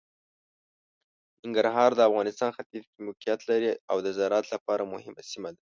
ننګرهار 1.43 1.91
د 1.95 2.01
افغانستان 2.09 2.49
ختیځ 2.57 2.83
کې 2.91 2.99
موقعیت 3.07 3.39
لري 3.49 3.69
او 3.91 3.97
د 4.05 4.07
زراعت 4.17 4.45
لپاره 4.53 4.89
مهمه 4.93 5.23
سیمه 5.31 5.49
ده. 5.55 5.61